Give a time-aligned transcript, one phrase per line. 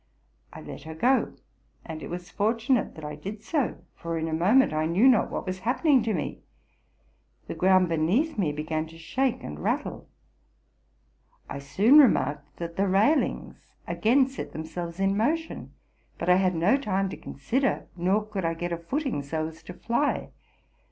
[0.51, 1.35] I let her go;
[1.85, 5.29] and it was fortunate that I did so, for in a moment I knew not
[5.29, 6.39] what was happening to me.
[7.45, 10.09] The ground beneath me began to shake and rattle.
[11.47, 15.71] I soon remarked that the railings again set themselves in motion;
[16.17, 19.61] but I had no time to consider, nor could I get a footing so as
[19.61, 20.31] to fly.